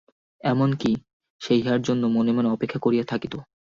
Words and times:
এমন-কি, 0.43 0.91
সে 1.41 1.53
ইহার 1.55 1.79
জন্য 1.81 2.03
মনে 2.07 2.31
মনে 2.31 2.49
অপেক্ষা 2.49 2.79
করিয়া 2.79 3.03
থাকিত। 3.03 3.33